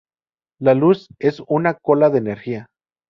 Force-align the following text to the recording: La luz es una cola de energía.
La 0.59 0.73
luz 0.73 1.09
es 1.19 1.43
una 1.47 1.75
cola 1.75 2.09
de 2.09 2.17
energía. 2.17 2.69